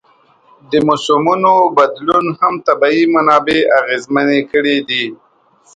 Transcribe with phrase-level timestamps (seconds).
[0.71, 5.05] د موسمونو بدلون هم طبیعي منابع اغېزمنې کړي دي.